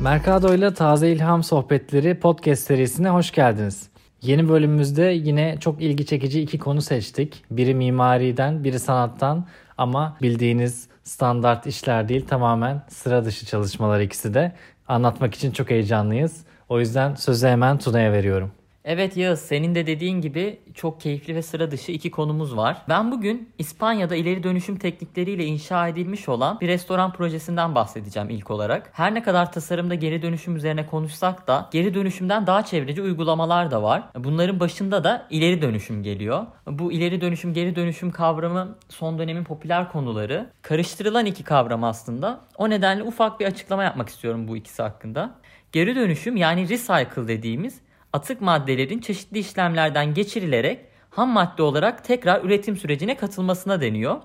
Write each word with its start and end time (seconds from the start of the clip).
Mercado 0.00 0.54
ile 0.54 0.74
Taze 0.74 1.10
İlham 1.10 1.42
Sohbetleri 1.42 2.20
podcast 2.20 2.62
serisine 2.62 3.08
hoş 3.08 3.32
geldiniz. 3.32 3.88
Yeni 4.22 4.48
bölümümüzde 4.48 5.02
yine 5.02 5.56
çok 5.60 5.82
ilgi 5.82 6.06
çekici 6.06 6.40
iki 6.40 6.58
konu 6.58 6.82
seçtik. 6.82 7.44
Biri 7.50 7.74
mimariden, 7.74 8.64
biri 8.64 8.78
sanattan 8.78 9.46
ama 9.78 10.16
bildiğiniz 10.22 10.88
standart 11.04 11.66
işler 11.66 12.08
değil 12.08 12.26
tamamen 12.26 12.82
sıra 12.88 13.24
dışı 13.24 13.46
çalışmalar 13.46 14.00
ikisi 14.00 14.34
de. 14.34 14.52
Anlatmak 14.88 15.34
için 15.34 15.50
çok 15.50 15.70
heyecanlıyız. 15.70 16.44
O 16.68 16.80
yüzden 16.80 17.14
sözü 17.14 17.46
hemen 17.46 17.78
Tuna'ya 17.78 18.12
veriyorum. 18.12 18.52
Evet 18.88 19.16
Yağız 19.16 19.40
senin 19.40 19.74
de 19.74 19.86
dediğin 19.86 20.20
gibi 20.20 20.60
çok 20.74 21.00
keyifli 21.00 21.34
ve 21.34 21.42
sıra 21.42 21.70
dışı 21.70 21.92
iki 21.92 22.10
konumuz 22.10 22.56
var. 22.56 22.82
Ben 22.88 23.12
bugün 23.12 23.50
İspanya'da 23.58 24.16
ileri 24.16 24.42
dönüşüm 24.42 24.76
teknikleriyle 24.76 25.44
inşa 25.44 25.88
edilmiş 25.88 26.28
olan 26.28 26.60
bir 26.60 26.68
restoran 26.68 27.12
projesinden 27.12 27.74
bahsedeceğim 27.74 28.30
ilk 28.30 28.50
olarak. 28.50 28.90
Her 28.92 29.14
ne 29.14 29.22
kadar 29.22 29.52
tasarımda 29.52 29.94
geri 29.94 30.22
dönüşüm 30.22 30.56
üzerine 30.56 30.86
konuşsak 30.86 31.46
da 31.46 31.68
geri 31.72 31.94
dönüşümden 31.94 32.46
daha 32.46 32.64
çevreci 32.64 33.02
uygulamalar 33.02 33.70
da 33.70 33.82
var. 33.82 34.02
Bunların 34.16 34.60
başında 34.60 35.04
da 35.04 35.26
ileri 35.30 35.62
dönüşüm 35.62 36.02
geliyor. 36.02 36.46
Bu 36.66 36.92
ileri 36.92 37.20
dönüşüm 37.20 37.54
geri 37.54 37.76
dönüşüm 37.76 38.10
kavramı 38.10 38.76
son 38.88 39.18
dönemin 39.18 39.44
popüler 39.44 39.92
konuları. 39.92 40.50
Karıştırılan 40.62 41.26
iki 41.26 41.44
kavram 41.44 41.84
aslında. 41.84 42.40
O 42.58 42.70
nedenle 42.70 43.02
ufak 43.02 43.40
bir 43.40 43.46
açıklama 43.46 43.84
yapmak 43.84 44.08
istiyorum 44.08 44.48
bu 44.48 44.56
ikisi 44.56 44.82
hakkında. 44.82 45.34
Geri 45.72 45.96
dönüşüm 45.96 46.36
yani 46.36 46.68
recycle 46.68 47.28
dediğimiz 47.28 47.85
atık 48.16 48.40
maddelerin 48.40 48.98
çeşitli 48.98 49.38
işlemlerden 49.38 50.14
geçirilerek 50.14 50.80
ham 51.10 51.28
madde 51.28 51.62
olarak 51.62 52.04
tekrar 52.04 52.44
üretim 52.44 52.76
sürecine 52.76 53.16
katılmasına 53.16 53.80
deniyor. 53.80 54.16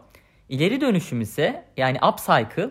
İleri 0.49 0.81
dönüşüm 0.81 1.21
ise 1.21 1.65
yani 1.77 1.97
upcycle 2.11 2.69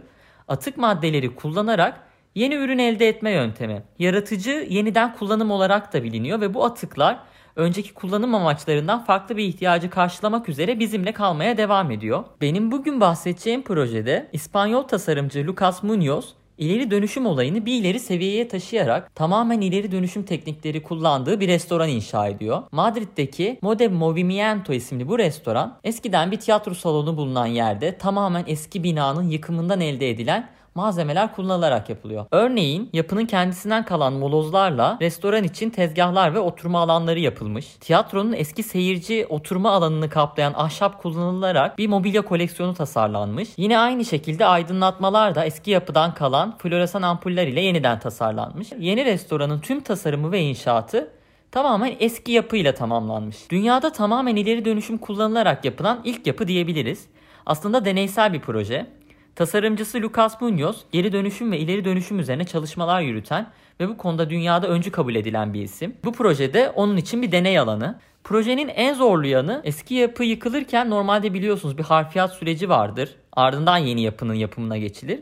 atık 0.48 0.77
maddeleri 0.77 1.34
kullanarak 1.34 2.01
yeni 2.34 2.55
ürün 2.55 2.78
elde 2.78 3.09
etme 3.09 3.30
yöntemi. 3.30 3.83
Yaratıcı 3.98 4.67
yeniden 4.70 5.14
kullanım 5.14 5.50
olarak 5.50 5.92
da 5.92 6.03
biliniyor 6.03 6.41
ve 6.41 6.55
bu 6.55 6.64
atıklar 6.64 7.19
önceki 7.56 7.95
kullanım 7.95 8.34
amaçlarından 8.34 9.05
farklı 9.05 9.36
bir 9.36 9.45
ihtiyacı 9.45 9.91
karşılamak 9.91 10.48
üzere 10.48 10.78
bizimle 10.78 11.12
kalmaya 11.12 11.56
devam 11.56 11.91
ediyor. 11.91 12.25
Benim 12.41 12.70
bugün 12.70 13.00
bahsedeceğim 13.00 13.62
projede 13.62 14.28
İspanyol 14.33 14.83
tasarımcı 14.83 15.47
Lucas 15.47 15.83
Munoz 15.83 16.39
ileri 16.61 16.91
dönüşüm 16.91 17.27
olayını 17.27 17.66
bir 17.66 17.80
ileri 17.80 18.00
seviyeye 18.00 18.48
taşıyarak 18.48 19.14
tamamen 19.14 19.61
ileri 19.61 19.92
dönüşüm 19.92 20.22
teknikleri 20.22 20.83
kullandığı 20.83 21.41
bir 21.41 21.48
restoran 21.48 21.89
inşa 21.89 22.28
ediyor. 22.28 22.62
Madrid'deki 22.72 23.58
Mode 23.62 23.89
Movimiento 23.89 24.72
isimli 24.72 25.08
bu 25.08 25.19
restoran 25.19 25.78
eskiden 25.84 26.30
bir 26.30 26.36
tiyatro 26.36 26.75
salonu 26.75 27.17
bulunan 27.17 27.47
yerde 27.47 27.98
tamamen 27.98 28.44
eski 28.47 28.84
binanın 28.84 29.28
yıkımından 29.28 29.80
elde 29.80 30.11
edilen 30.11 30.48
malzemeler 30.75 31.35
kullanılarak 31.35 31.89
yapılıyor. 31.89 32.27
Örneğin 32.31 32.91
yapının 32.93 33.27
kendisinden 33.27 33.85
kalan 33.85 34.13
molozlarla 34.13 34.99
restoran 35.01 35.45
için 35.45 35.71
tezgahlar 35.71 36.35
ve 36.35 36.39
oturma 36.39 36.81
alanları 36.81 37.21
yapılmış. 37.21 37.67
Tiyatronun 37.81 38.33
eski 38.33 38.63
seyirci 38.63 39.27
oturma 39.29 39.71
alanını 39.71 40.09
kaplayan 40.11 40.53
ahşap 40.57 41.03
kullanılarak 41.03 41.79
bir 41.79 41.89
mobilya 41.89 42.23
koleksiyonu 42.23 42.75
tasarlanmış. 42.75 43.48
Yine 43.57 43.79
aynı 43.79 44.05
şekilde 44.05 44.47
aydınlatmalar 44.47 45.35
da 45.35 45.45
eski 45.45 45.71
yapıdan 45.71 46.15
kalan 46.15 46.59
floresan 46.59 47.03
ampuller 47.03 47.47
ile 47.47 47.61
yeniden 47.61 47.98
tasarlanmış. 47.98 48.69
Yeni 48.79 49.05
restoranın 49.05 49.61
tüm 49.61 49.81
tasarımı 49.81 50.33
ve 50.33 50.41
inşaatı 50.41 51.11
tamamen 51.53 51.97
eski 52.01 52.33
yapıyla 52.33 52.75
tamamlanmış. 52.75 53.51
Dünyada 53.51 53.93
tamamen 53.93 54.37
ileri 54.37 54.65
dönüşüm 54.65 54.98
kullanılarak 54.98 55.65
yapılan 55.65 56.01
ilk 56.05 56.27
yapı 56.27 56.48
diyebiliriz. 56.48 57.07
Aslında 57.47 57.85
deneysel 57.85 58.33
bir 58.33 58.41
proje. 58.41 59.00
Tasarımcısı 59.41 60.02
Lucas 60.02 60.41
Munoz, 60.41 60.84
geri 60.92 61.12
dönüşüm 61.12 61.52
ve 61.52 61.58
ileri 61.58 61.84
dönüşüm 61.84 62.19
üzerine 62.19 62.44
çalışmalar 62.44 63.00
yürüten 63.00 63.46
ve 63.80 63.88
bu 63.88 63.96
konuda 63.96 64.30
dünyada 64.30 64.69
öncü 64.69 64.91
kabul 64.91 65.14
edilen 65.14 65.55
bir 65.55 65.62
isim. 65.62 65.94
Bu 66.05 66.12
projede 66.12 66.70
onun 66.70 66.96
için 66.96 67.22
bir 67.22 67.33
deney 67.33 67.58
alanı. 67.58 67.98
Projenin 68.24 68.68
en 68.68 68.95
zorlu 68.95 69.27
yanı 69.27 69.61
eski 69.64 69.95
yapı 69.95 70.24
yıkılırken 70.24 70.90
normalde 70.90 71.34
biliyorsunuz 71.34 71.79
bir 71.79 71.83
harfiyat 71.83 72.33
süreci 72.33 72.68
vardır. 72.68 73.14
Ardından 73.33 73.79
yeni 73.79 74.02
yapının 74.02 74.34
yapımına 74.34 74.79
geçilir. 74.79 75.20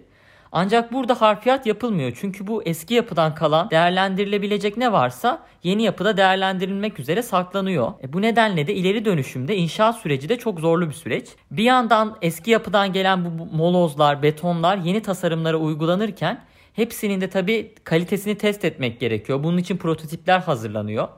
Ancak 0.53 0.93
burada 0.93 1.21
harfiyat 1.21 1.67
yapılmıyor 1.67 2.13
çünkü 2.21 2.47
bu 2.47 2.63
eski 2.63 2.95
yapıdan 2.95 3.35
kalan 3.35 3.71
değerlendirilebilecek 3.71 4.77
ne 4.77 4.93
varsa 4.93 5.43
yeni 5.63 5.83
yapıda 5.83 6.17
değerlendirilmek 6.17 7.01
üzere 7.01 7.23
saklanıyor. 7.23 7.93
E 8.03 8.13
bu 8.13 8.23
nedenle 8.23 8.67
de 8.67 8.75
ileri 8.75 9.05
dönüşümde 9.05 9.57
inşaat 9.57 9.97
süreci 9.97 10.29
de 10.29 10.39
çok 10.39 10.61
zorlu 10.61 10.89
bir 10.89 10.95
süreç. 10.95 11.29
Bir 11.51 11.63
yandan 11.63 12.17
eski 12.23 12.51
yapıdan 12.51 12.93
gelen 12.93 13.25
bu 13.25 13.57
molozlar, 13.57 14.23
betonlar 14.23 14.77
yeni 14.77 15.03
tasarımlara 15.03 15.57
uygulanırken 15.57 16.45
hepsinin 16.73 17.21
de 17.21 17.31
tabi 17.31 17.75
kalitesini 17.85 18.39
test 18.39 18.65
etmek 18.65 19.01
gerekiyor. 19.01 19.43
Bunun 19.45 19.59
için 19.59 19.77
prototipler 19.77 20.41
hazırlanıyor. 20.41 21.09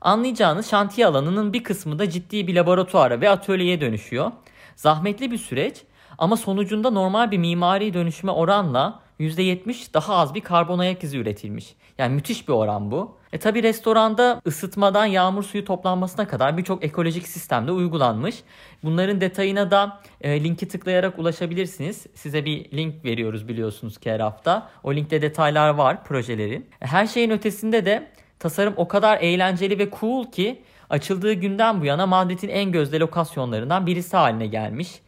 Anlayacağınız 0.00 0.70
şantiye 0.70 1.06
alanının 1.06 1.52
bir 1.52 1.64
kısmı 1.64 1.98
da 1.98 2.10
ciddi 2.10 2.46
bir 2.46 2.54
laboratuvara 2.54 3.20
ve 3.20 3.30
atölyeye 3.30 3.80
dönüşüyor. 3.80 4.32
Zahmetli 4.76 5.30
bir 5.30 5.38
süreç 5.38 5.76
ama 6.18 6.36
sonucunda 6.36 6.90
normal 6.90 7.30
bir 7.30 7.38
mimari 7.38 7.94
dönüşüme 7.94 8.32
oranla 8.32 9.00
%70 9.20 9.94
daha 9.94 10.14
az 10.14 10.34
bir 10.34 10.40
karbon 10.40 10.78
ayak 10.78 11.04
izi 11.04 11.18
üretilmiş. 11.18 11.74
Yani 11.98 12.14
müthiş 12.14 12.48
bir 12.48 12.52
oran 12.52 12.90
bu. 12.90 13.18
E 13.32 13.38
tabi 13.38 13.62
restoranda 13.62 14.40
ısıtmadan 14.46 15.06
yağmur 15.06 15.42
suyu 15.42 15.64
toplanmasına 15.64 16.28
kadar 16.28 16.58
birçok 16.58 16.84
ekolojik 16.84 17.28
sistemde 17.28 17.72
uygulanmış. 17.72 18.42
Bunların 18.84 19.20
detayına 19.20 19.70
da 19.70 20.00
e, 20.20 20.44
linki 20.44 20.68
tıklayarak 20.68 21.18
ulaşabilirsiniz. 21.18 22.06
Size 22.14 22.44
bir 22.44 22.76
link 22.76 23.04
veriyoruz 23.04 23.48
biliyorsunuz 23.48 23.98
ki 23.98 24.10
her 24.10 24.20
hafta. 24.20 24.70
O 24.82 24.94
linkte 24.94 25.22
detaylar 25.22 25.68
var 25.68 26.04
projelerin. 26.04 26.66
E, 26.82 26.86
her 26.86 27.06
şeyin 27.06 27.30
ötesinde 27.30 27.86
de 27.86 28.10
tasarım 28.38 28.74
o 28.76 28.88
kadar 28.88 29.18
eğlenceli 29.18 29.78
ve 29.78 29.88
cool 30.00 30.30
ki 30.30 30.62
açıldığı 30.90 31.32
günden 31.32 31.80
bu 31.80 31.84
yana 31.84 32.06
Madrid'in 32.06 32.48
en 32.48 32.72
gözde 32.72 33.00
lokasyonlarından 33.00 33.86
birisi 33.86 34.16
haline 34.16 34.46
gelmiş. 34.46 35.00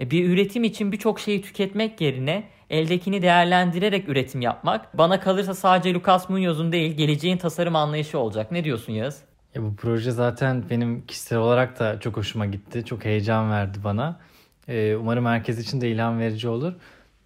E, 0.00 0.10
bir 0.10 0.28
üretim 0.28 0.64
için 0.64 0.92
birçok 0.92 1.20
şeyi 1.20 1.42
tüketmek 1.42 2.00
yerine 2.00 2.44
eldekini 2.70 3.22
değerlendirerek 3.22 4.08
üretim 4.08 4.40
yapmak 4.40 4.98
bana 4.98 5.20
kalırsa 5.20 5.54
sadece 5.54 5.94
Lucas 5.94 6.28
Munoz'un 6.28 6.72
değil 6.72 6.96
geleceğin 6.96 7.36
tasarım 7.36 7.76
anlayışı 7.76 8.18
olacak. 8.18 8.52
Ne 8.52 8.64
diyorsun 8.64 8.92
Yağız? 8.92 9.22
Ya 9.54 9.62
bu 9.62 9.76
proje 9.76 10.10
zaten 10.10 10.64
benim 10.70 11.06
kişisel 11.06 11.38
olarak 11.38 11.78
da 11.78 12.00
çok 12.00 12.16
hoşuma 12.16 12.46
gitti. 12.46 12.84
Çok 12.84 13.04
heyecan 13.04 13.50
verdi 13.50 13.78
bana. 13.84 14.20
Ee, 14.68 14.96
umarım 14.96 15.26
herkes 15.26 15.58
için 15.58 15.80
de 15.80 15.90
ilham 15.90 16.18
verici 16.18 16.48
olur. 16.48 16.72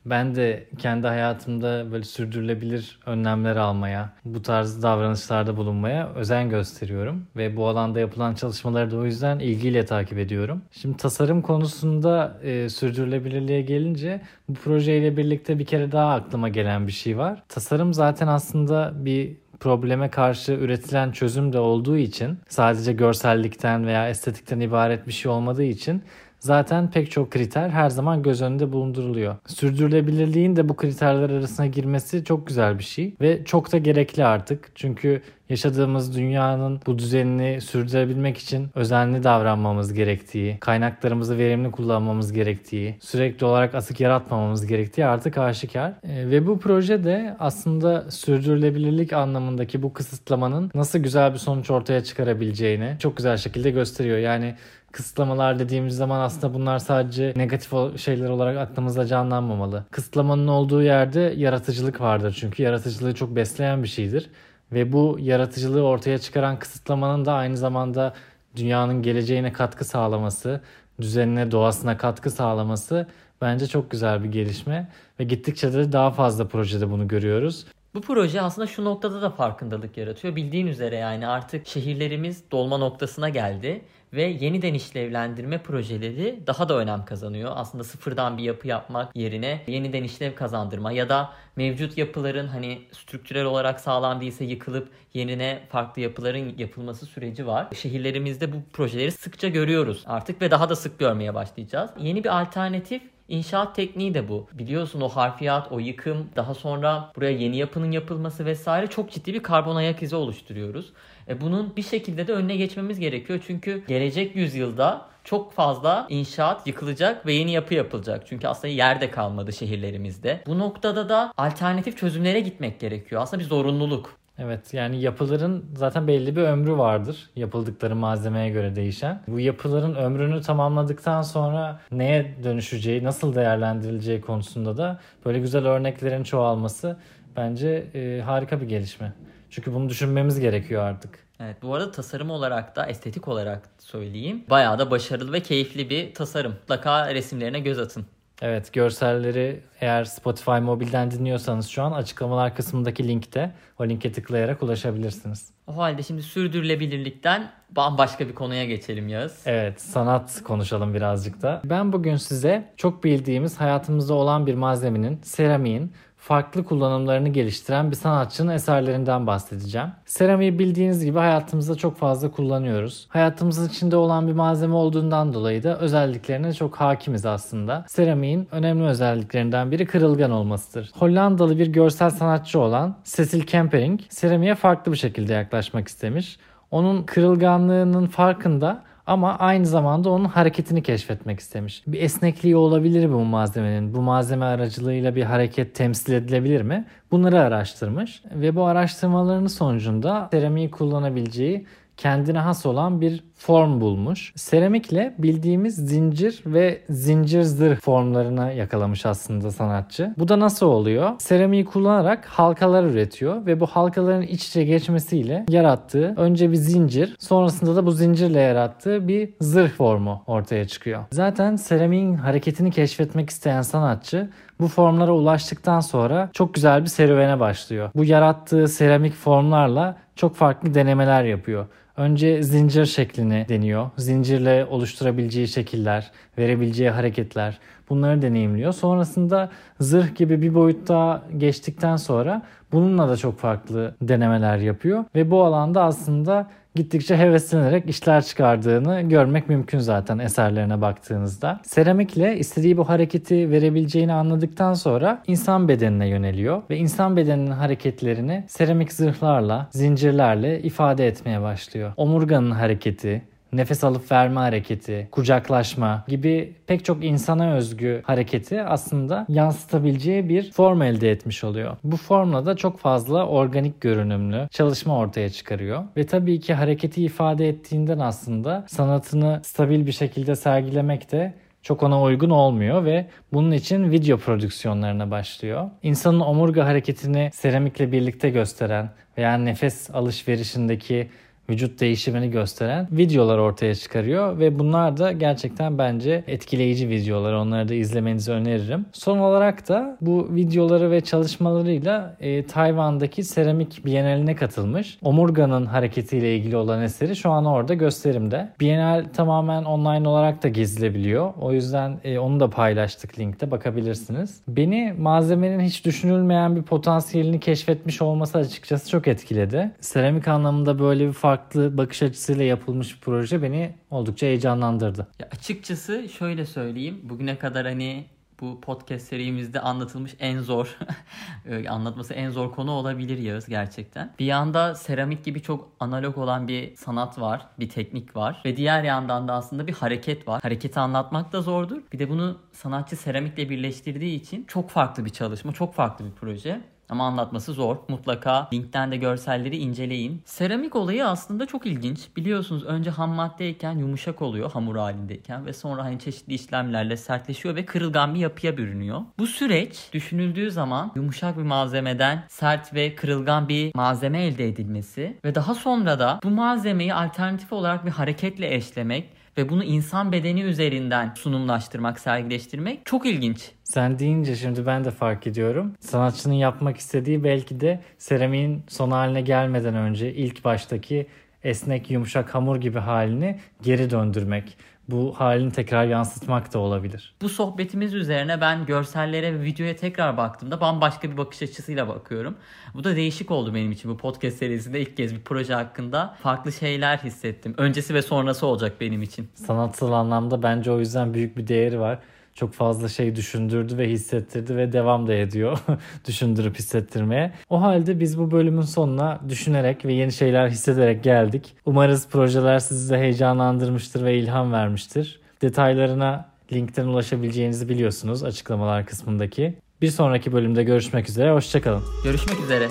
Ben 0.06 0.34
de 0.34 0.69
kendi 0.78 1.06
hayatımda 1.06 1.93
böyle 1.93 2.05
sürdürülebilir 2.05 2.99
önlemler 3.06 3.56
almaya, 3.56 4.12
bu 4.25 4.43
tarz 4.43 4.83
davranışlarda 4.83 5.56
bulunmaya 5.56 6.09
özen 6.15 6.49
gösteriyorum. 6.49 7.27
Ve 7.37 7.56
bu 7.56 7.69
alanda 7.69 8.00
yapılan 8.00 8.34
çalışmaları 8.34 8.91
da 8.91 8.97
o 8.97 9.05
yüzden 9.05 9.38
ilgiyle 9.38 9.84
takip 9.84 10.19
ediyorum. 10.19 10.62
Şimdi 10.71 10.97
tasarım 10.97 11.43
konusunda 11.43 12.38
e, 12.43 12.69
sürdürülebilirliğe 12.69 13.62
gelince 13.62 14.21
bu 14.49 14.55
projeyle 14.55 15.16
birlikte 15.16 15.59
bir 15.59 15.65
kere 15.65 15.93
daha 15.93 16.15
aklıma 16.15 16.49
gelen 16.49 16.87
bir 16.87 16.93
şey 16.93 17.19
var. 17.19 17.43
Tasarım 17.49 17.94
zaten 17.94 18.27
aslında 18.27 18.93
bir 18.94 19.37
probleme 19.61 20.11
karşı 20.11 20.53
üretilen 20.53 21.12
çözüm 21.12 21.53
de 21.53 21.59
olduğu 21.59 21.97
için 21.97 22.38
sadece 22.49 22.93
görsellikten 22.93 23.87
veya 23.87 24.09
estetikten 24.09 24.61
ibaret 24.61 25.06
bir 25.06 25.12
şey 25.12 25.31
olmadığı 25.31 25.65
için 25.65 26.03
zaten 26.41 26.91
pek 26.91 27.11
çok 27.11 27.31
kriter 27.31 27.69
her 27.69 27.91
zaman 27.91 28.23
göz 28.23 28.43
önünde 28.43 28.73
bulunduruluyor. 28.73 29.37
Sürdürülebilirliğin 29.47 30.56
de 30.56 30.69
bu 30.69 30.77
kriterler 30.77 31.31
arasına 31.31 31.67
girmesi 31.67 32.25
çok 32.25 32.47
güzel 32.47 32.78
bir 32.78 32.84
şey 32.84 33.15
ve 33.21 33.45
çok 33.45 33.73
da 33.73 33.78
gerekli 33.78 34.25
artık. 34.25 34.71
Çünkü 34.75 35.23
yaşadığımız 35.50 36.16
dünyanın 36.16 36.81
bu 36.87 36.99
düzenini 36.99 37.61
sürdürebilmek 37.61 38.38
için 38.38 38.69
özenli 38.75 39.25
davranmamız 39.25 39.93
gerektiği, 39.93 40.59
kaynaklarımızı 40.61 41.38
verimli 41.38 41.71
kullanmamız 41.71 42.33
gerektiği, 42.33 42.99
sürekli 43.00 43.47
olarak 43.47 43.75
atık 43.75 44.00
yaratmamamız 44.00 44.66
gerektiği 44.66 45.06
artık 45.06 45.38
aşikar. 45.38 45.91
E, 45.91 46.31
ve 46.31 46.47
bu 46.47 46.58
proje 46.58 47.05
de 47.05 47.37
aslında 47.38 48.11
sürdürülebilirlik 48.11 49.12
anlamındaki 49.12 49.82
bu 49.82 49.93
kısıtlamanın 49.93 50.70
nasıl 50.75 50.99
güzel 50.99 51.32
bir 51.32 51.38
sonuç 51.38 51.70
ortaya 51.70 52.05
çıkarabileceğini 52.05 52.97
çok 52.99 53.17
güzel 53.17 53.37
şekilde 53.37 53.70
gösteriyor. 53.70 54.19
Yani 54.19 54.55
kısıtlamalar 54.93 55.58
dediğimiz 55.58 55.97
zaman 55.97 56.20
aslında 56.20 56.55
bunlar 56.55 56.79
sadece 56.79 57.32
negatif 57.37 57.73
şeyler 57.99 58.29
olarak 58.29 58.58
aklımızda 58.58 59.06
canlanmamalı. 59.06 59.85
Kısıtlamanın 59.91 60.49
olduğu 60.49 60.82
yerde 60.82 61.35
yaratıcılık 61.37 62.00
vardır 62.00 62.37
çünkü 62.41 62.62
yaratıcılığı 62.62 63.14
çok 63.14 63.37
besleyen 63.37 63.82
bir 63.82 63.88
şeydir. 63.88 64.31
Ve 64.72 64.93
bu 64.93 65.17
yaratıcılığı 65.20 65.82
ortaya 65.82 66.19
çıkaran 66.19 66.58
kısıtlamanın 66.58 67.25
da 67.25 67.32
aynı 67.32 67.56
zamanda 67.56 68.14
dünyanın 68.56 69.02
geleceğine 69.02 69.52
katkı 69.52 69.84
sağlaması, 69.84 70.61
düzenine, 71.00 71.50
doğasına 71.50 71.96
katkı 71.96 72.31
sağlaması 72.31 73.06
bence 73.40 73.67
çok 73.67 73.90
güzel 73.90 74.25
bir 74.25 74.32
gelişme. 74.32 74.88
Ve 75.20 75.25
gittikçe 75.25 75.72
de 75.72 75.93
daha 75.93 76.11
fazla 76.11 76.49
projede 76.49 76.90
bunu 76.90 77.08
görüyoruz. 77.08 77.67
Bu 77.94 78.00
proje 78.00 78.40
aslında 78.40 78.66
şu 78.66 78.84
noktada 78.84 79.22
da 79.22 79.31
farkındalık 79.31 79.96
yaratıyor. 79.96 80.37
Bildiğin 80.37 80.66
üzere 80.66 80.96
yani 80.96 81.26
artık 81.26 81.66
şehirlerimiz 81.66 82.50
dolma 82.50 82.78
noktasına 82.78 83.28
geldi 83.28 83.84
ve 84.12 84.22
yeniden 84.22 84.75
işlevlendirme 84.75 85.62
projeleri 85.62 86.40
daha 86.46 86.69
da 86.69 86.76
önem 86.78 87.04
kazanıyor. 87.04 87.52
Aslında 87.54 87.84
sıfırdan 87.84 88.38
bir 88.38 88.42
yapı 88.42 88.69
yapmak 88.69 89.16
yerine 89.16 89.64
yeniden 89.66 90.02
işlev 90.02 90.34
kazandırma 90.34 90.92
ya 90.92 91.08
da 91.08 91.32
mevcut 91.56 91.98
yapıların 91.98 92.48
hani 92.48 92.82
strüktürel 92.92 93.44
olarak 93.44 93.81
sağlam 93.81 94.20
değilse 94.20 94.44
yıkılıp 94.44 94.88
yerine 95.14 95.62
farklı 95.69 96.02
yapıların 96.02 96.58
yapılması 96.58 97.06
süreci 97.06 97.46
var. 97.46 97.69
Şehirlerimizde 97.75 98.52
bu 98.52 98.56
projeleri 98.72 99.10
sıkça 99.10 99.48
görüyoruz 99.48 100.04
artık 100.06 100.42
ve 100.42 100.50
daha 100.50 100.69
da 100.69 100.76
sık 100.76 100.98
görmeye 100.98 101.34
başlayacağız. 101.34 101.90
Yeni 101.98 102.25
bir 102.25 102.40
alternatif 102.40 103.02
İnşaat 103.31 103.77
tekniği 103.77 104.15
de 104.15 104.29
bu. 104.29 104.47
Biliyorsun 104.53 105.00
o 105.00 105.09
harfiyat, 105.09 105.73
o 105.73 105.79
yıkım, 105.79 106.29
daha 106.37 106.55
sonra 106.55 107.12
buraya 107.17 107.31
yeni 107.31 107.56
yapının 107.56 107.91
yapılması 107.91 108.44
vesaire 108.44 108.87
çok 108.87 109.11
ciddi 109.11 109.35
bir 109.35 109.43
karbon 109.43 109.77
ayak 109.77 110.03
izi 110.03 110.17
oluşturuyoruz. 110.17 110.93
E 111.29 111.41
bunun 111.41 111.77
bir 111.77 111.82
şekilde 111.82 112.27
de 112.27 112.32
önüne 112.32 112.56
geçmemiz 112.56 112.99
gerekiyor. 112.99 113.41
Çünkü 113.47 113.82
gelecek 113.88 114.37
yüzyılda 114.37 115.06
çok 115.25 115.53
fazla 115.53 116.06
inşaat 116.09 116.67
yıkılacak 116.67 117.27
ve 117.27 117.32
yeni 117.32 117.53
yapı 117.53 117.75
yapılacak. 117.75 118.23
Çünkü 118.27 118.49
aslında 118.49 118.69
yer 118.69 119.00
de 119.00 119.11
kalmadı 119.11 119.53
şehirlerimizde. 119.53 120.43
Bu 120.47 120.59
noktada 120.59 121.09
da 121.09 121.33
alternatif 121.37 121.99
çözümlere 121.99 122.41
gitmek 122.41 122.81
gerekiyor. 122.81 123.23
Aslında 123.23 123.43
bir 123.43 123.49
zorunluluk. 123.49 124.21
Evet 124.42 124.75
yani 124.75 125.00
yapıların 125.00 125.64
zaten 125.76 126.06
belli 126.06 126.37
bir 126.37 126.42
ömrü 126.42 126.72
vardır. 126.72 127.31
Yapıldıkları 127.37 127.96
malzemeye 127.96 128.50
göre 128.50 128.76
değişen. 128.76 129.22
Bu 129.28 129.40
yapıların 129.40 129.94
ömrünü 129.94 130.40
tamamladıktan 130.42 131.22
sonra 131.22 131.81
neye 131.92 132.34
dönüşeceği, 132.44 133.04
nasıl 133.04 133.34
değerlendirileceği 133.34 134.20
konusunda 134.20 134.76
da 134.76 135.00
böyle 135.25 135.38
güzel 135.38 135.66
örneklerin 135.66 136.22
çoğalması 136.22 136.96
bence 137.37 137.87
e, 137.94 138.20
harika 138.20 138.60
bir 138.60 138.69
gelişme. 138.69 139.12
Çünkü 139.50 139.75
bunu 139.75 139.88
düşünmemiz 139.88 140.40
gerekiyor 140.40 140.82
artık. 140.82 141.19
Evet 141.40 141.56
bu 141.62 141.75
arada 141.75 141.90
tasarım 141.90 142.31
olarak 142.31 142.76
da 142.76 142.87
estetik 142.87 143.28
olarak 143.28 143.69
söyleyeyim. 143.78 144.44
Bayağı 144.50 144.78
da 144.78 144.90
başarılı 144.90 145.32
ve 145.32 145.40
keyifli 145.40 145.90
bir 145.90 146.14
tasarım. 146.14 146.52
Mutlaka 146.52 147.14
resimlerine 147.14 147.60
göz 147.60 147.78
atın. 147.78 148.06
Evet 148.40 148.72
görselleri 148.72 149.60
eğer 149.81 150.04
Spotify 150.04 150.50
mobilden 150.50 151.10
dinliyorsanız 151.10 151.69
şu 151.69 151.82
an 151.82 151.92
açıklamalar 151.92 152.56
kısmındaki 152.56 153.08
linkte 153.08 153.54
o 153.78 153.88
linke 153.88 154.12
tıklayarak 154.12 154.62
ulaşabilirsiniz. 154.62 155.50
O 155.66 155.76
halde 155.76 156.02
şimdi 156.02 156.22
sürdürülebilirlikten 156.22 157.50
bambaşka 157.70 158.28
bir 158.28 158.34
konuya 158.34 158.64
geçelim 158.64 159.08
Yağız. 159.08 159.42
Evet 159.46 159.81
sanat 159.81 160.42
konuşalım 160.44 160.94
birazcık 160.94 161.42
da. 161.42 161.60
Ben 161.64 161.92
bugün 161.92 162.16
size 162.16 162.72
çok 162.76 163.04
bildiğimiz 163.04 163.60
hayatımızda 163.60 164.14
olan 164.14 164.46
bir 164.46 164.54
malzemenin, 164.54 165.20
seramiğin 165.22 165.92
farklı 166.20 166.64
kullanımlarını 166.64 167.28
geliştiren 167.28 167.90
bir 167.90 167.96
sanatçının 167.96 168.52
eserlerinden 168.52 169.26
bahsedeceğim. 169.26 169.88
Seramiği 170.05 170.58
bildiğiniz 170.58 171.05
gibi 171.05 171.19
hayatımızda 171.19 171.75
çok 171.75 171.96
fazla 171.96 172.31
kullanıyoruz. 172.31 173.06
Hayatımızın 173.08 173.69
içinde 173.69 173.96
olan 173.96 174.28
bir 174.28 174.32
malzeme 174.32 174.75
olduğundan 174.75 175.34
dolayı 175.34 175.62
da 175.62 175.78
özelliklerine 175.78 176.52
çok 176.52 176.76
hakimiz 176.76 177.26
aslında. 177.26 177.84
Seramiğin 177.88 178.49
önemli 178.52 178.84
özelliklerinden 178.84 179.70
biri 179.70 179.87
kırılgan 179.87 180.31
olmasıdır. 180.31 180.90
Hollandalı 180.99 181.58
bir 181.58 181.67
görsel 181.67 182.11
sanatçı 182.11 182.61
olan 182.61 182.96
Cecil 183.05 183.43
Kempering 183.43 184.00
seramiğe 184.08 184.55
farklı 184.55 184.93
bir 184.93 184.96
şekilde 184.96 185.32
yaklaşmak 185.32 185.88
istemiş. 185.88 186.38
Onun 186.70 187.02
kırılganlığının 187.02 188.06
farkında 188.06 188.82
ama 189.11 189.37
aynı 189.39 189.67
zamanda 189.67 190.11
onun 190.11 190.25
hareketini 190.25 190.83
keşfetmek 190.83 191.41
istemiş. 191.41 191.83
Bir 191.87 192.03
esnekliği 192.03 192.57
olabilir 192.57 193.12
bu 193.12 193.25
malzemenin. 193.25 193.95
Bu 193.95 194.01
malzeme 194.01 194.45
aracılığıyla 194.45 195.17
bir 195.17 195.23
hareket 195.23 195.75
temsil 195.75 196.12
edilebilir 196.12 196.62
mi? 196.62 196.85
Bunları 197.11 197.41
araştırmış 197.41 198.23
ve 198.35 198.57
bu 198.57 198.65
araştırmalarının 198.65 199.47
sonucunda 199.47 200.29
seramiği 200.31 200.71
kullanabileceği 200.71 201.67
kendine 202.00 202.38
has 202.38 202.67
olan 202.67 203.00
bir 203.00 203.25
form 203.35 203.81
bulmuş. 203.81 204.32
Seramikle 204.37 205.14
bildiğimiz 205.19 205.76
zincir 205.76 206.43
ve 206.47 206.81
zincir 206.91 207.43
zırh 207.43 207.81
formlarına 207.81 208.52
yakalamış 208.52 209.06
aslında 209.06 209.50
sanatçı. 209.50 210.14
Bu 210.19 210.29
da 210.29 210.41
nasıl 210.41 210.67
oluyor? 210.67 211.11
Seramiği 211.19 211.64
kullanarak 211.64 212.26
halkalar 212.26 212.85
üretiyor 212.85 213.47
ve 213.47 213.61
bu 213.61 213.67
halkaların 213.67 214.23
iç 214.23 214.47
içe 214.47 214.64
geçmesiyle 214.64 215.47
yarattığı 215.49 216.14
önce 216.17 216.50
bir 216.50 216.56
zincir 216.56 217.17
sonrasında 217.19 217.76
da 217.76 217.87
bu 217.87 217.93
zincirle 217.93 218.41
yarattığı 218.41 219.08
bir 219.08 219.35
zırh 219.41 219.70
formu 219.70 220.23
ortaya 220.26 220.67
çıkıyor. 220.67 221.05
Zaten 221.12 221.56
seramiğin 221.56 222.14
hareketini 222.14 222.70
keşfetmek 222.70 223.31
isteyen 223.31 223.62
sanatçı 223.62 224.31
bu 224.61 224.69
formlara 224.69 225.12
ulaştıktan 225.12 225.81
sonra 225.81 226.31
çok 226.32 226.55
güzel 226.55 226.82
bir 226.82 226.87
serüvene 226.87 227.41
başlıyor. 227.41 227.91
Bu 227.94 228.05
yarattığı 228.05 228.69
seramik 228.69 229.14
formlarla 229.14 229.97
çok 230.20 230.37
farklı 230.37 230.75
denemeler 230.75 231.25
yapıyor. 231.25 231.67
Önce 231.96 232.43
zincir 232.43 232.87
şeklini 232.87 233.46
deniyor. 233.49 233.90
Zincirle 233.96 234.67
oluşturabileceği 234.70 235.49
şekiller, 235.49 236.11
verebileceği 236.38 236.90
hareketler 236.90 237.58
bunları 237.88 238.22
deneyimliyor. 238.22 238.72
Sonrasında 238.72 239.50
zırh 239.81 240.14
gibi 240.14 240.43
bir 240.43 240.55
boyutta 240.55 241.22
geçtikten 241.38 241.96
sonra 241.96 242.43
bununla 242.72 243.08
da 243.08 243.17
çok 243.17 243.38
farklı 243.38 243.94
denemeler 244.02 244.58
yapıyor. 244.58 245.05
Ve 245.14 245.31
bu 245.31 245.44
alanda 245.44 245.82
aslında 245.82 246.50
gittikçe 246.75 247.17
heveslenerek 247.17 247.90
işler 247.90 248.25
çıkardığını 248.25 249.00
görmek 249.00 249.49
mümkün 249.49 249.78
zaten 249.78 250.19
eserlerine 250.19 250.81
baktığınızda. 250.81 251.61
Seramikle 251.64 252.38
istediği 252.38 252.76
bu 252.76 252.88
hareketi 252.88 253.50
verebileceğini 253.50 254.12
anladıktan 254.12 254.75
sonra 254.75 255.22
insan 255.26 255.69
bedenine 255.69 256.08
yöneliyor 256.08 256.62
ve 256.70 256.76
insan 256.76 257.17
bedeninin 257.17 257.50
hareketlerini 257.50 258.44
seramik 258.49 258.93
zırhlarla, 258.93 259.69
zincirlerle 259.70 260.62
ifade 260.62 261.06
etmeye 261.06 261.43
başlıyor. 261.43 261.93
Omurganın 261.96 262.50
hareketi, 262.50 263.23
nefes 263.52 263.85
alıp 263.85 264.12
verme 264.12 264.41
hareketi, 264.41 265.08
kucaklaşma 265.12 266.05
gibi 266.08 266.55
pek 266.67 266.85
çok 266.85 267.05
insana 267.05 267.55
özgü 267.55 268.02
hareketi 268.05 268.62
aslında 268.62 269.26
yansıtabileceği 269.29 270.29
bir 270.29 270.52
form 270.52 270.82
elde 270.82 271.11
etmiş 271.11 271.44
oluyor. 271.44 271.76
Bu 271.85 271.97
formla 271.97 272.47
da 272.47 272.56
çok 272.56 272.79
fazla 272.79 273.26
organik 273.26 273.81
görünümlü 273.81 274.49
çalışma 274.50 274.99
ortaya 274.99 275.31
çıkarıyor. 275.31 275.85
Ve 275.97 276.06
tabii 276.06 276.41
ki 276.41 276.55
hareketi 276.55 277.02
ifade 277.02 277.49
ettiğinden 277.49 277.99
aslında 277.99 278.64
sanatını 278.69 279.41
stabil 279.44 279.87
bir 279.87 279.93
şekilde 279.93 280.37
sergilemek 280.37 281.12
de 281.12 281.35
çok 281.62 281.82
ona 281.82 282.02
uygun 282.02 282.31
olmuyor 282.31 282.85
ve 282.85 283.06
bunun 283.32 283.50
için 283.50 283.91
video 283.91 284.19
prodüksiyonlarına 284.19 285.11
başlıyor. 285.11 285.70
İnsanın 285.82 286.20
omurga 286.20 286.67
hareketini 286.67 287.31
seramikle 287.35 287.93
birlikte 287.93 288.31
gösteren 288.31 288.91
veya 289.19 289.35
nefes 289.35 289.91
alışverişindeki 289.91 291.08
vücut 291.50 291.81
değişimini 291.81 292.31
gösteren 292.31 292.88
videolar 292.93 293.38
ortaya 293.38 293.75
çıkarıyor 293.75 294.38
ve 294.38 294.58
bunlar 294.58 294.97
da 294.97 295.12
gerçekten 295.12 295.79
bence 295.79 296.25
etkileyici 296.26 296.88
videolar. 296.88 297.32
Onları 297.32 297.69
da 297.69 297.75
izlemenizi 297.75 298.32
öneririm. 298.32 298.87
Son 298.93 299.19
olarak 299.19 299.69
da 299.69 299.97
bu 300.00 300.29
videoları 300.35 300.91
ve 300.91 301.00
çalışmalarıyla 301.00 302.16
e, 302.21 302.47
Tayvan'daki 302.47 303.25
seramik 303.25 303.85
biyenaline 303.85 304.35
katılmış. 304.37 304.99
Omurganın 305.02 305.66
hareketiyle 305.66 306.37
ilgili 306.37 306.57
olan 306.57 306.83
eseri 306.83 307.16
şu 307.16 307.30
an 307.30 307.45
orada 307.45 307.75
gösterimde. 307.75 308.49
Bienal 308.61 309.04
tamamen 309.14 309.64
online 309.64 310.09
olarak 310.09 310.42
da 310.42 310.49
gezilebiliyor. 310.49 311.33
O 311.40 311.52
yüzden 311.52 311.99
e, 312.04 312.19
onu 312.19 312.40
da 312.40 312.50
paylaştık 312.50 313.19
linkte 313.19 313.50
bakabilirsiniz. 313.50 314.40
Beni 314.49 314.95
malzemenin 314.99 315.61
hiç 315.61 315.85
düşünülmeyen 315.85 316.57
bir 316.57 316.62
potansiyelini 316.62 317.40
keşfetmiş 317.40 318.02
olması 318.02 318.38
açıkçası 318.38 318.90
çok 318.90 319.09
etkiledi. 319.09 319.71
Seramik 319.80 320.28
anlamında 320.28 320.78
böyle 320.78 321.07
bir 321.07 321.12
fark 321.12 321.39
farklı 321.40 321.78
bakış 321.78 322.02
açısıyla 322.02 322.44
yapılmış 322.44 322.94
bir 322.94 323.00
proje 323.00 323.42
beni 323.42 323.75
oldukça 323.90 324.26
heyecanlandırdı. 324.26 325.06
Ya 325.20 325.28
açıkçası 325.32 326.09
şöyle 326.09 326.47
söyleyeyim. 326.47 327.00
Bugüne 327.02 327.38
kadar 327.38 327.66
hani 327.66 328.06
bu 328.40 328.61
podcast 328.61 329.09
serimizde 329.09 329.61
anlatılmış 329.61 330.14
en 330.18 330.38
zor 330.38 330.78
e, 331.47 331.68
anlatması 331.68 332.14
en 332.14 332.30
zor 332.30 332.52
konu 332.52 332.70
olabilir 332.70 333.18
Yağız 333.18 333.47
gerçekten. 333.47 334.14
Bir 334.18 334.25
yanda 334.25 334.75
seramik 334.75 335.25
gibi 335.25 335.42
çok 335.42 335.68
analog 335.80 336.18
olan 336.18 336.49
bir 336.49 336.76
sanat 336.76 337.20
var, 337.20 337.47
bir 337.59 337.68
teknik 337.68 338.16
var 338.16 338.42
ve 338.44 338.56
diğer 338.56 338.82
yandan 338.82 339.28
da 339.28 339.35
aslında 339.35 339.66
bir 339.66 339.73
hareket 339.73 340.28
var. 340.28 340.42
Hareketi 340.42 340.80
anlatmak 340.80 341.32
da 341.32 341.42
zordur. 341.42 341.82
Bir 341.92 341.99
de 341.99 342.11
bunu 342.11 342.38
sanatçı 342.52 342.97
seramikle 342.97 343.50
birleştirdiği 343.50 344.20
için 344.20 344.44
çok 344.49 344.70
farklı 344.70 345.04
bir 345.04 345.11
çalışma, 345.11 345.52
çok 345.52 345.75
farklı 345.75 346.04
bir 346.04 346.12
proje. 346.12 346.61
Ama 346.90 347.06
anlatması 347.06 347.52
zor. 347.52 347.76
Mutlaka 347.88 348.49
linkten 348.52 348.92
de 348.92 348.97
görselleri 348.97 349.56
inceleyin. 349.56 350.23
Seramik 350.25 350.76
olayı 350.76 351.06
aslında 351.06 351.47
çok 351.47 351.66
ilginç. 351.66 352.09
Biliyorsunuz 352.16 352.64
önce 352.64 352.90
ham 352.90 353.11
maddeyken 353.11 353.78
yumuşak 353.78 354.23
oluyor 354.23 354.52
hamur 354.52 354.76
halindeyken 354.76 355.47
ve 355.47 355.52
sonra 355.52 355.85
hani 355.85 355.99
çeşitli 355.99 356.35
işlemlerle 356.35 356.97
sertleşiyor 356.97 357.56
ve 357.56 357.64
kırılgan 357.64 358.14
bir 358.14 358.20
yapıya 358.20 358.56
bürünüyor. 358.56 359.00
Bu 359.18 359.26
süreç 359.26 359.90
düşünüldüğü 359.92 360.50
zaman 360.50 360.92
yumuşak 360.94 361.38
bir 361.38 361.42
malzemeden 361.42 362.25
sert 362.28 362.75
ve 362.75 362.94
kırılgan 362.94 363.49
bir 363.49 363.70
malzeme 363.75 364.23
elde 364.23 364.49
edilmesi 364.49 365.16
ve 365.25 365.35
daha 365.35 365.54
sonra 365.54 365.99
da 365.99 366.20
bu 366.25 366.30
malzemeyi 366.30 366.94
alternatif 366.94 367.52
olarak 367.52 367.87
bir 367.87 367.90
hareketle 367.90 368.54
eşlemek 368.54 369.20
ve 369.38 369.49
bunu 369.49 369.64
insan 369.64 370.12
bedeni 370.12 370.42
üzerinden 370.42 371.14
sunumlaştırmak, 371.14 372.00
sergileştirmek 372.00 372.87
çok 372.87 373.06
ilginç. 373.06 373.50
Sen 373.64 373.99
deyince 373.99 374.37
şimdi 374.37 374.66
ben 374.66 374.84
de 374.84 374.90
fark 374.90 375.26
ediyorum. 375.26 375.72
Sanatçının 375.80 376.34
yapmak 376.34 376.76
istediği 376.76 377.25
belki 377.25 377.60
de 377.60 377.80
seramiğin 377.99 378.62
son 378.68 378.90
haline 378.90 379.20
gelmeden 379.20 379.75
önce 379.75 380.14
ilk 380.14 380.44
baştaki 380.44 381.06
esnek 381.44 381.90
yumuşak 381.90 382.34
hamur 382.34 382.56
gibi 382.56 382.78
halini 382.78 383.38
geri 383.62 383.90
döndürmek. 383.90 384.56
Bu 384.90 385.14
halini 385.16 385.52
tekrar 385.52 385.85
yansıtmak 385.85 386.54
da 386.54 386.59
olabilir. 386.59 387.14
Bu 387.23 387.28
sohbetimiz 387.28 387.94
üzerine 387.94 388.40
ben 388.40 388.66
görsellere 388.66 389.35
ve 389.35 389.42
videoya 389.42 389.76
tekrar 389.76 390.16
baktığımda 390.16 390.61
bambaşka 390.61 391.11
bir 391.11 391.16
bakış 391.16 391.42
açısıyla 391.42 391.88
bakıyorum. 391.88 392.37
Bu 392.75 392.85
da 392.85 392.97
değişik 392.97 393.30
oldu 393.30 393.54
benim 393.54 393.73
için 393.73 393.90
bu 393.90 393.97
podcast 393.97 394.38
serisinde 394.38 394.80
ilk 394.80 394.97
kez 394.97 395.14
bir 395.14 395.20
proje 395.20 395.54
hakkında 395.54 396.16
farklı 396.23 396.52
şeyler 396.52 396.99
hissettim. 396.99 397.54
Öncesi 397.56 397.94
ve 397.94 398.02
sonrası 398.02 398.47
olacak 398.47 398.73
benim 398.80 399.02
için. 399.02 399.28
Sanatsal 399.35 399.92
anlamda 399.92 400.42
bence 400.42 400.70
o 400.70 400.78
yüzden 400.78 401.14
büyük 401.14 401.37
bir 401.37 401.47
değeri 401.47 401.80
var 401.80 401.99
çok 402.40 402.52
fazla 402.52 402.88
şey 402.88 403.16
düşündürdü 403.16 403.78
ve 403.78 403.88
hissettirdi 403.88 404.56
ve 404.56 404.73
devam 404.73 405.06
da 405.06 405.14
ediyor 405.14 405.59
düşündürüp 406.09 406.59
hissettirmeye. 406.59 407.32
O 407.50 407.62
halde 407.62 408.00
biz 408.00 408.18
bu 408.18 408.30
bölümün 408.30 408.62
sonuna 408.62 409.20
düşünerek 409.28 409.85
ve 409.85 409.92
yeni 409.92 410.12
şeyler 410.12 410.49
hissederek 410.49 411.04
geldik. 411.04 411.54
Umarız 411.66 412.09
projeler 412.09 412.59
sizi 412.59 412.90
de 412.94 412.99
heyecanlandırmıştır 412.99 414.04
ve 414.04 414.18
ilham 414.18 414.52
vermiştir. 414.52 415.20
Detaylarına 415.42 416.28
linkten 416.52 416.87
ulaşabileceğinizi 416.87 417.68
biliyorsunuz 417.68 418.25
açıklamalar 418.25 418.87
kısmındaki. 418.87 419.54
Bir 419.82 419.90
sonraki 419.90 420.32
bölümde 420.32 420.64
görüşmek 420.64 421.09
üzere. 421.09 421.32
Hoşçakalın. 421.32 421.82
Görüşmek 422.04 422.40
üzere. 422.44 422.68